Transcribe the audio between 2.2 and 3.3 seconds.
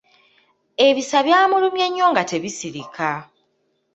tebisirika.